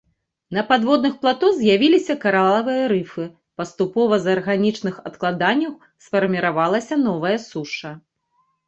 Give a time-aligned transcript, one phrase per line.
[0.57, 3.27] На падводных плато з'явіліся каралавыя рыфы,
[3.61, 7.99] паступова з арганічных адкладанняў сфарміравалася новая суша.